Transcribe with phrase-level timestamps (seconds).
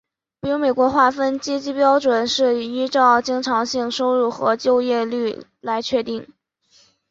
[0.39, 6.27] 比如美国划分阶级标准是依照经常性收入和就业率来确定。